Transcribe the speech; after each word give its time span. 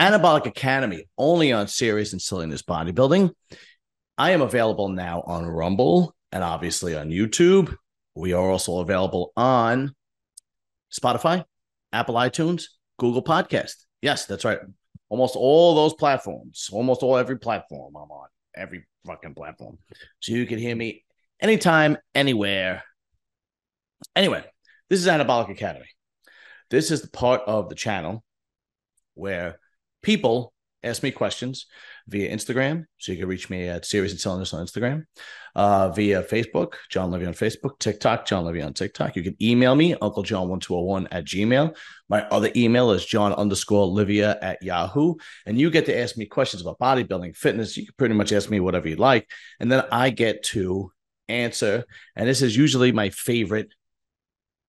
Anabolic 0.00 0.46
Academy, 0.46 1.04
only 1.18 1.52
on 1.52 1.68
Serious 1.68 2.12
and 2.12 2.22
Silliness 2.22 2.62
Bodybuilding. 2.62 3.32
I 4.16 4.30
am 4.30 4.40
available 4.40 4.88
now 4.88 5.22
on 5.26 5.44
Rumble 5.44 6.14
and 6.32 6.42
obviously 6.42 6.96
on 6.96 7.10
YouTube. 7.10 7.76
We 8.14 8.32
are 8.32 8.50
also 8.50 8.78
available 8.78 9.30
on 9.36 9.94
Spotify, 10.90 11.44
Apple 11.92 12.14
iTunes, 12.14 12.64
Google 12.98 13.22
Podcast. 13.22 13.74
Yes, 14.00 14.24
that's 14.24 14.46
right. 14.46 14.58
Almost 15.10 15.36
all 15.36 15.74
those 15.74 15.92
platforms, 15.92 16.70
almost 16.72 17.02
all 17.02 17.18
every 17.18 17.38
platform 17.38 17.94
I'm 17.94 18.10
on, 18.10 18.28
every 18.56 18.86
fucking 19.06 19.34
platform. 19.34 19.76
So 20.20 20.32
you 20.32 20.46
can 20.46 20.58
hear 20.58 20.74
me 20.74 21.04
anytime, 21.40 21.98
anywhere. 22.14 22.84
Anyway, 24.16 24.46
this 24.88 24.98
is 25.00 25.06
Anabolic 25.06 25.50
Academy. 25.50 25.90
This 26.70 26.90
is 26.90 27.02
the 27.02 27.10
part 27.10 27.42
of 27.46 27.68
the 27.68 27.74
channel 27.74 28.24
where 29.12 29.59
people 30.02 30.52
ask 30.82 31.02
me 31.02 31.10
questions 31.10 31.66
via 32.08 32.34
Instagram. 32.34 32.86
So 32.98 33.12
you 33.12 33.18
can 33.18 33.28
reach 33.28 33.50
me 33.50 33.68
at 33.68 33.84
Serious 33.84 34.12
and 34.12 34.20
Silliness 34.20 34.54
on 34.54 34.64
Instagram, 34.64 35.04
uh, 35.54 35.90
via 35.90 36.22
Facebook, 36.22 36.74
John 36.88 37.10
Levy 37.10 37.26
on 37.26 37.34
Facebook, 37.34 37.78
TikTok, 37.78 38.26
John 38.26 38.44
Levy 38.44 38.62
on 38.62 38.72
TikTok. 38.72 39.16
You 39.16 39.22
can 39.22 39.36
email 39.42 39.74
me, 39.74 39.94
Uncle 39.94 40.22
John 40.22 40.48
1201 40.48 41.08
at 41.10 41.24
Gmail. 41.24 41.76
My 42.08 42.22
other 42.28 42.50
email 42.56 42.90
is 42.92 43.04
John 43.04 43.32
underscore 43.34 43.86
Livia 43.86 44.38
at 44.40 44.62
Yahoo. 44.62 45.14
And 45.46 45.58
you 45.58 45.70
get 45.70 45.86
to 45.86 45.98
ask 45.98 46.16
me 46.16 46.26
questions 46.26 46.62
about 46.62 46.78
bodybuilding, 46.78 47.36
fitness. 47.36 47.76
You 47.76 47.86
can 47.86 47.94
pretty 47.96 48.14
much 48.14 48.32
ask 48.32 48.50
me 48.50 48.60
whatever 48.60 48.88
you 48.88 48.96
like. 48.96 49.28
And 49.60 49.70
then 49.70 49.84
I 49.92 50.10
get 50.10 50.42
to 50.44 50.92
answer. 51.28 51.84
And 52.16 52.28
this 52.28 52.42
is 52.42 52.56
usually 52.56 52.92
my 52.92 53.10
favorite 53.10 53.72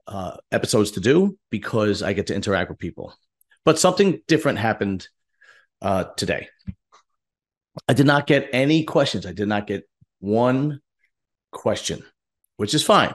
uh, 0.08 0.38
episodes 0.52 0.92
to 0.92 1.00
do 1.00 1.38
because 1.50 2.04
I 2.04 2.14
get 2.14 2.28
to 2.28 2.36
interact 2.36 2.70
with 2.70 2.80
people. 2.80 3.14
But 3.64 3.80
something 3.80 4.22
different 4.28 4.58
happened 4.58 5.08
uh, 5.82 6.06
today. 6.16 6.48
I 7.88 7.94
did 7.94 8.06
not 8.06 8.28
get 8.28 8.50
any 8.54 8.84
questions. 8.84 9.26
I 9.26 9.34
did 9.34 9.48
not 9.48 9.68
get 9.68 9.88
one 10.20 10.82
question, 11.52 12.04
which 12.58 12.74
is 12.74 12.84
fine. 12.84 13.14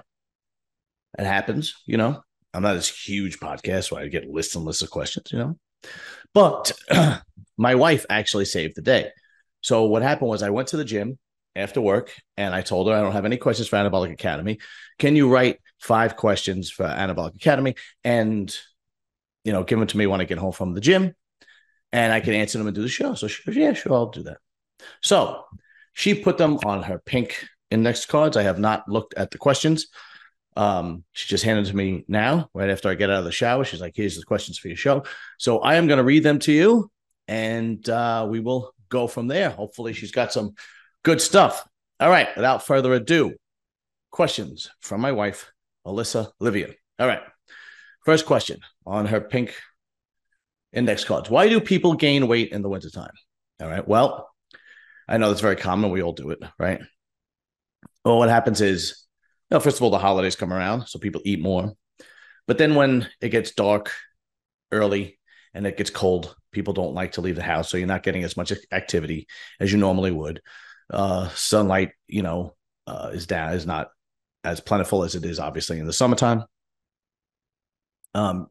It 1.18 1.24
happens, 1.24 1.74
you 1.86 1.96
know. 1.96 2.22
I'm 2.52 2.62
not 2.62 2.74
this 2.74 2.88
huge 2.88 3.38
podcast 3.38 3.92
where 3.92 4.02
I 4.02 4.08
get 4.08 4.28
lists 4.28 4.54
and 4.54 4.64
lists 4.64 4.82
of 4.82 4.90
questions, 4.90 5.30
you 5.30 5.38
know. 5.38 5.58
But 6.32 6.72
my 7.58 7.74
wife 7.74 8.06
actually 8.08 8.46
saved 8.46 8.76
the 8.76 8.82
day. 8.82 9.10
So 9.60 9.84
what 9.84 10.02
happened 10.02 10.30
was 10.30 10.42
I 10.42 10.50
went 10.50 10.68
to 10.68 10.76
the 10.76 10.84
gym 10.84 11.18
after 11.54 11.80
work 11.80 12.12
and 12.36 12.54
I 12.54 12.60
told 12.60 12.88
her 12.88 12.94
I 12.94 13.00
don't 13.00 13.12
have 13.12 13.24
any 13.24 13.36
questions 13.36 13.68
for 13.68 13.76
Anabolic 13.76 14.12
Academy. 14.12 14.58
Can 14.98 15.16
you 15.16 15.28
write 15.28 15.58
five 15.80 16.16
questions 16.16 16.70
for 16.70 16.84
Anabolic 16.86 17.34
Academy 17.34 17.74
and 18.04 18.54
you 19.44 19.52
know 19.52 19.64
give 19.64 19.78
them 19.78 19.88
to 19.88 19.98
me 19.98 20.06
when 20.06 20.20
I 20.20 20.24
get 20.24 20.38
home 20.38 20.52
from 20.52 20.74
the 20.74 20.80
gym 20.80 21.14
and 21.92 22.12
I 22.12 22.20
can 22.20 22.34
answer 22.34 22.58
them 22.58 22.66
and 22.66 22.74
do 22.74 22.82
the 22.82 22.88
show. 22.88 23.14
So 23.14 23.26
she 23.26 23.42
goes, 23.44 23.56
Yeah, 23.56 23.72
sure, 23.72 23.92
I'll 23.92 24.06
do 24.06 24.24
that. 24.24 24.38
So 25.02 25.44
she 25.92 26.14
put 26.14 26.38
them 26.38 26.58
on 26.64 26.82
her 26.82 27.00
pink 27.04 27.46
index 27.70 28.06
cards. 28.06 28.36
I 28.36 28.42
have 28.42 28.58
not 28.58 28.88
looked 28.88 29.14
at 29.14 29.30
the 29.30 29.38
questions. 29.38 29.88
Um, 30.56 31.04
she 31.12 31.28
just 31.28 31.44
handed 31.44 31.66
to 31.66 31.76
me 31.76 32.04
now, 32.08 32.48
right 32.54 32.70
after 32.70 32.88
I 32.88 32.94
get 32.94 33.10
out 33.10 33.18
of 33.18 33.24
the 33.24 33.32
shower. 33.32 33.64
She's 33.64 33.80
like, 33.80 33.92
here's 33.94 34.16
the 34.16 34.24
questions 34.24 34.58
for 34.58 34.68
your 34.68 34.76
show. 34.76 35.04
So 35.38 35.58
I 35.58 35.74
am 35.74 35.86
going 35.86 35.98
to 35.98 36.04
read 36.04 36.22
them 36.22 36.38
to 36.40 36.52
you 36.52 36.90
and 37.28 37.86
uh, 37.88 38.26
we 38.28 38.40
will 38.40 38.72
go 38.88 39.06
from 39.06 39.28
there. 39.28 39.50
Hopefully, 39.50 39.92
she's 39.92 40.12
got 40.12 40.32
some 40.32 40.54
good 41.02 41.20
stuff. 41.20 41.66
All 42.00 42.10
right, 42.10 42.28
without 42.36 42.66
further 42.66 42.92
ado, 42.94 43.34
questions 44.10 44.70
from 44.80 45.00
my 45.00 45.12
wife, 45.12 45.50
Alyssa 45.86 46.30
Livia. 46.40 46.74
All 46.98 47.06
right, 47.06 47.22
first 48.04 48.26
question 48.26 48.60
on 48.86 49.06
her 49.06 49.20
pink 49.20 49.54
index 50.72 51.04
cards. 51.04 51.30
Why 51.30 51.48
do 51.48 51.60
people 51.60 51.94
gain 51.94 52.28
weight 52.28 52.52
in 52.52 52.62
the 52.62 52.68
wintertime? 52.68 53.12
All 53.60 53.68
right, 53.68 53.86
well, 53.86 54.30
I 55.08 55.18
know 55.18 55.28
that's 55.28 55.40
very 55.40 55.56
common. 55.56 55.90
We 55.90 56.02
all 56.02 56.12
do 56.12 56.30
it, 56.30 56.40
right? 56.58 56.80
Well, 58.04 58.18
what 58.18 58.28
happens 58.28 58.60
is, 58.60 59.06
you 59.50 59.56
know, 59.56 59.60
first 59.60 59.78
of 59.78 59.82
all, 59.82 59.90
the 59.90 59.98
holidays 59.98 60.36
come 60.36 60.52
around, 60.52 60.86
so 60.86 60.98
people 60.98 61.22
eat 61.24 61.40
more. 61.40 61.72
But 62.46 62.58
then 62.58 62.74
when 62.74 63.08
it 63.20 63.30
gets 63.30 63.52
dark 63.52 63.92
early 64.70 65.18
and 65.54 65.66
it 65.66 65.76
gets 65.76 65.90
cold, 65.90 66.36
people 66.52 66.74
don't 66.74 66.94
like 66.94 67.12
to 67.12 67.20
leave 67.20 67.36
the 67.36 67.42
house, 67.42 67.68
so 67.68 67.76
you're 67.76 67.86
not 67.86 68.02
getting 68.02 68.24
as 68.24 68.36
much 68.36 68.52
activity 68.72 69.26
as 69.60 69.72
you 69.72 69.78
normally 69.78 70.10
would. 70.10 70.40
Uh, 70.90 71.28
sunlight, 71.30 71.90
you 72.06 72.22
know, 72.22 72.54
uh, 72.86 73.10
is 73.12 73.26
down 73.26 73.52
is 73.54 73.66
not 73.66 73.88
as 74.44 74.60
plentiful 74.60 75.02
as 75.02 75.16
it 75.16 75.24
is 75.24 75.40
obviously 75.40 75.78
in 75.78 75.86
the 75.86 75.92
summertime. 75.92 76.44
Um, 78.14 78.46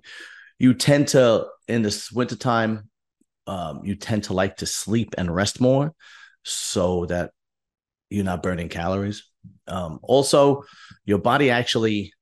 you 0.59 0.73
tend 0.73 1.09
to 1.09 1.47
in 1.67 1.81
this 1.81 2.11
wintertime, 2.11 2.89
um, 3.47 3.81
you 3.83 3.95
tend 3.95 4.25
to 4.25 4.33
like 4.33 4.57
to 4.57 4.65
sleep 4.65 5.15
and 5.17 5.33
rest 5.33 5.61
more 5.61 5.93
so 6.43 7.05
that 7.07 7.31
you're 8.09 8.23
not 8.23 8.43
burning 8.43 8.69
calories. 8.69 9.23
Um, 9.67 9.99
also, 10.03 10.63
your 11.05 11.17
body 11.19 11.49
actually 11.49 12.13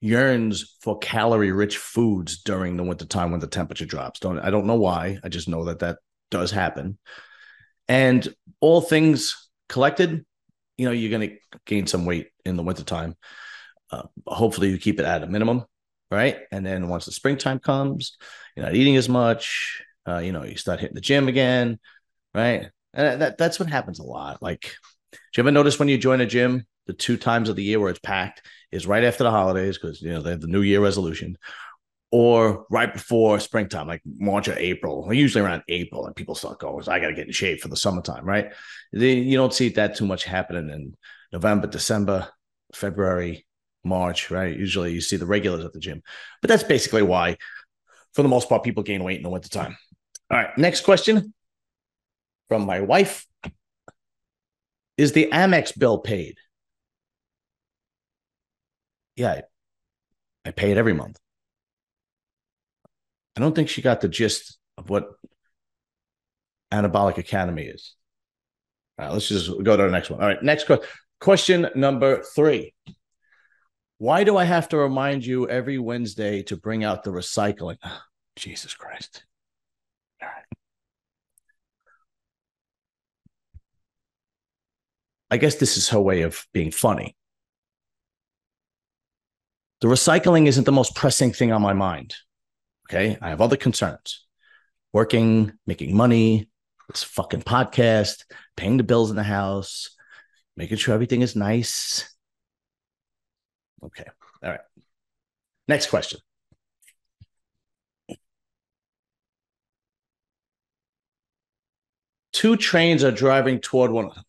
yearns 0.00 0.76
for 0.80 0.98
calorie 0.98 1.52
rich 1.52 1.76
foods 1.76 2.42
during 2.42 2.76
the 2.76 2.84
winter 2.84 3.04
time 3.04 3.30
when 3.30 3.40
the 3.40 3.46
temperature 3.46 3.86
drops. 3.86 4.20
Don't 4.20 4.38
I 4.38 4.50
don't 4.50 4.66
know 4.66 4.76
why. 4.76 5.18
I 5.22 5.28
just 5.28 5.48
know 5.48 5.64
that 5.64 5.80
that 5.80 5.98
does 6.30 6.50
happen. 6.50 6.98
And 7.88 8.28
all 8.60 8.80
things 8.80 9.50
collected, 9.68 10.24
you 10.76 10.84
know, 10.84 10.92
you're 10.92 11.10
going 11.10 11.30
to 11.30 11.36
gain 11.64 11.86
some 11.86 12.04
weight 12.04 12.28
in 12.44 12.56
the 12.56 12.62
wintertime. 12.62 13.16
Uh, 13.90 14.02
hopefully, 14.26 14.70
you 14.70 14.78
keep 14.78 15.00
it 15.00 15.06
at 15.06 15.22
a 15.22 15.26
minimum, 15.26 15.64
right? 16.10 16.38
And 16.50 16.64
then 16.64 16.88
once 16.88 17.04
the 17.04 17.12
springtime 17.12 17.58
comes, 17.58 18.16
you're 18.56 18.66
not 18.66 18.74
eating 18.74 18.96
as 18.96 19.08
much. 19.08 19.82
Uh, 20.06 20.18
you 20.18 20.32
know, 20.32 20.44
you 20.44 20.56
start 20.56 20.80
hitting 20.80 20.94
the 20.94 21.00
gym 21.00 21.28
again, 21.28 21.78
right? 22.34 22.70
And 22.94 23.20
that 23.20 23.38
that's 23.38 23.60
what 23.60 23.68
happens 23.68 23.98
a 23.98 24.04
lot. 24.04 24.42
Like, 24.42 24.62
do 25.12 25.18
you 25.36 25.42
ever 25.42 25.50
notice 25.50 25.78
when 25.78 25.88
you 25.88 25.98
join 25.98 26.20
a 26.20 26.26
gym, 26.26 26.66
the 26.86 26.94
two 26.94 27.16
times 27.16 27.48
of 27.48 27.56
the 27.56 27.62
year 27.62 27.78
where 27.78 27.90
it's 27.90 28.00
packed 28.00 28.46
is 28.72 28.86
right 28.86 29.04
after 29.04 29.22
the 29.22 29.30
holidays 29.30 29.78
because 29.78 30.00
you 30.00 30.10
know 30.10 30.22
they 30.22 30.30
have 30.30 30.40
the 30.40 30.46
New 30.46 30.62
Year 30.62 30.80
resolution, 30.80 31.36
or 32.10 32.64
right 32.70 32.92
before 32.92 33.38
springtime, 33.38 33.86
like 33.86 34.02
March 34.06 34.48
or 34.48 34.58
April, 34.58 35.04
or 35.06 35.12
usually 35.12 35.44
around 35.44 35.62
April, 35.68 36.06
and 36.06 36.16
people 36.16 36.34
start 36.34 36.58
going, 36.58 36.88
I 36.88 36.98
got 36.98 37.08
to 37.08 37.14
get 37.14 37.26
in 37.26 37.32
shape 37.32 37.60
for 37.60 37.68
the 37.68 37.76
summertime, 37.76 38.24
right? 38.24 38.52
They, 38.92 39.14
you 39.14 39.36
don't 39.36 39.52
see 39.52 39.68
that 39.70 39.96
too 39.96 40.06
much 40.06 40.24
happening 40.24 40.70
in 40.70 40.96
November, 41.32 41.66
December, 41.66 42.28
February, 42.74 43.46
March, 43.88 44.30
right? 44.30 44.56
Usually 44.56 44.92
you 44.92 45.00
see 45.00 45.16
the 45.16 45.26
regulars 45.26 45.64
at 45.64 45.72
the 45.72 45.80
gym, 45.80 46.02
but 46.40 46.48
that's 46.48 46.62
basically 46.62 47.02
why, 47.02 47.36
for 48.12 48.22
the 48.22 48.28
most 48.28 48.48
part, 48.48 48.62
people 48.62 48.82
gain 48.82 49.02
weight 49.02 49.16
in 49.16 49.22
the 49.22 49.30
wintertime. 49.30 49.76
All 50.30 50.38
right, 50.38 50.56
next 50.58 50.82
question 50.82 51.32
from 52.48 52.66
my 52.66 52.80
wife 52.80 53.26
Is 54.96 55.12
the 55.12 55.28
Amex 55.32 55.78
bill 55.78 55.98
paid? 55.98 56.36
Yeah, 59.16 59.32
I, 60.44 60.48
I 60.48 60.50
pay 60.52 60.70
it 60.70 60.76
every 60.76 60.92
month. 60.94 61.18
I 63.36 63.40
don't 63.40 63.54
think 63.54 63.68
she 63.68 63.82
got 63.82 64.00
the 64.00 64.08
gist 64.08 64.58
of 64.76 64.90
what 64.90 65.10
Anabolic 66.72 67.18
Academy 67.18 67.64
is. 67.64 67.94
All 68.98 69.06
right, 69.06 69.12
let's 69.12 69.28
just 69.28 69.50
go 69.62 69.76
to 69.76 69.82
the 69.84 69.90
next 69.90 70.10
one. 70.10 70.20
All 70.20 70.26
right, 70.26 70.42
next 70.42 70.64
question. 70.64 70.86
Question 71.20 71.68
number 71.74 72.22
three. 72.22 72.74
Why 73.98 74.22
do 74.22 74.36
I 74.36 74.44
have 74.44 74.68
to 74.68 74.76
remind 74.76 75.26
you 75.26 75.48
every 75.48 75.78
Wednesday 75.78 76.42
to 76.44 76.56
bring 76.56 76.84
out 76.84 77.02
the 77.02 77.10
recycling? 77.10 77.78
Oh, 77.84 78.00
Jesus 78.36 78.74
Christ. 78.74 79.24
I 85.30 85.36
guess 85.36 85.56
this 85.56 85.76
is 85.76 85.90
her 85.90 86.00
way 86.00 86.22
of 86.22 86.46
being 86.54 86.70
funny. 86.70 87.16
The 89.80 89.88
recycling 89.88 90.46
isn't 90.46 90.64
the 90.64 90.72
most 90.72 90.94
pressing 90.94 91.32
thing 91.32 91.52
on 91.52 91.60
my 91.60 91.72
mind. 91.72 92.14
Okay. 92.88 93.18
I 93.20 93.28
have 93.28 93.40
other 93.40 93.56
concerns 93.56 94.24
working, 94.92 95.52
making 95.66 95.94
money, 95.94 96.48
this 96.88 97.02
fucking 97.02 97.42
podcast, 97.42 98.24
paying 98.56 98.78
the 98.78 98.82
bills 98.82 99.10
in 99.10 99.16
the 99.16 99.22
house, 99.22 99.90
making 100.56 100.78
sure 100.78 100.94
everything 100.94 101.20
is 101.20 101.36
nice. 101.36 102.14
Okay. 103.82 104.04
All 104.42 104.50
right. 104.50 104.60
Next 105.68 105.88
question. 105.88 106.20
Two 112.32 112.56
trains 112.56 113.04
are 113.04 113.10
driving 113.10 113.60
toward 113.60 113.90
one 113.90 114.06
another. 114.06 114.22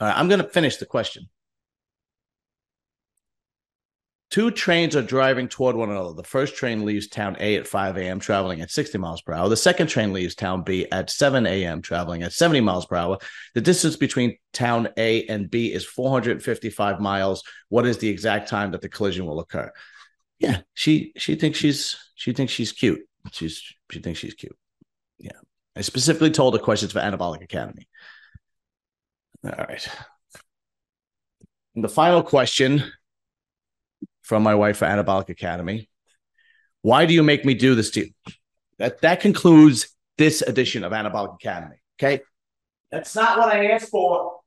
All 0.00 0.08
right, 0.08 0.16
I'm 0.16 0.28
going 0.28 0.40
to 0.40 0.48
finish 0.48 0.76
the 0.78 0.86
question. 0.86 1.28
Two 4.30 4.52
trains 4.52 4.94
are 4.94 5.02
driving 5.02 5.48
toward 5.48 5.74
one 5.74 5.90
another. 5.90 6.14
The 6.14 6.22
first 6.22 6.54
train 6.54 6.84
leaves 6.84 7.08
town 7.08 7.36
A 7.40 7.56
at 7.56 7.66
5 7.66 7.96
a.m., 7.96 8.20
traveling 8.20 8.60
at 8.60 8.70
60 8.70 8.96
miles 8.96 9.22
per 9.22 9.32
hour. 9.32 9.48
The 9.48 9.56
second 9.56 9.88
train 9.88 10.12
leaves 10.12 10.36
town 10.36 10.62
B 10.62 10.86
at 10.92 11.10
7 11.10 11.46
a.m., 11.46 11.82
traveling 11.82 12.22
at 12.22 12.32
70 12.32 12.60
miles 12.60 12.86
per 12.86 12.94
hour. 12.94 13.18
The 13.54 13.60
distance 13.60 13.96
between 13.96 14.36
town 14.52 14.88
A 14.96 15.26
and 15.26 15.50
B 15.50 15.72
is 15.72 15.84
455 15.84 17.00
miles. 17.00 17.42
What 17.70 17.86
is 17.86 17.98
the 17.98 18.08
exact 18.08 18.48
time 18.48 18.70
that 18.70 18.82
the 18.82 18.88
collision 18.88 19.26
will 19.26 19.40
occur? 19.40 19.72
Yeah, 20.38 20.60
she 20.74 21.12
she 21.16 21.34
thinks 21.34 21.58
she's 21.58 21.96
she 22.14 22.32
thinks 22.32 22.52
she's 22.52 22.72
cute. 22.72 23.00
She's 23.32 23.60
she 23.90 23.98
thinks 23.98 24.20
she's 24.20 24.34
cute. 24.34 24.56
Yeah. 25.18 25.32
I 25.74 25.80
specifically 25.80 26.30
told 26.30 26.54
her 26.54 26.60
questions 26.60 26.92
for 26.92 27.00
Anabolic 27.00 27.42
Academy. 27.42 27.88
All 29.44 29.52
right. 29.52 29.86
And 31.74 31.84
the 31.84 31.88
final 31.88 32.22
question 32.22 32.84
from 34.30 34.44
my 34.44 34.54
wife 34.54 34.76
for 34.76 34.84
Anabolic 34.84 35.28
Academy. 35.28 35.90
Why 36.82 37.04
do 37.04 37.12
you 37.12 37.24
make 37.24 37.44
me 37.44 37.54
do 37.54 37.74
this 37.74 37.90
to 37.90 38.00
you? 38.06 38.10
That 38.78 39.00
that 39.00 39.20
concludes 39.20 39.88
this 40.18 40.40
edition 40.40 40.84
of 40.84 40.92
Anabolic 40.92 41.34
Academy. 41.34 41.74
Okay. 41.98 42.22
That's 42.92 43.16
not 43.16 43.38
what 43.38 43.48
I 43.48 43.72
asked 43.72 43.90
for. 43.90 44.38